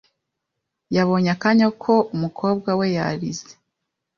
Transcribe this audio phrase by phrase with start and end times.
[0.95, 3.51] Yabonye akanya ko umukobwa we yarize.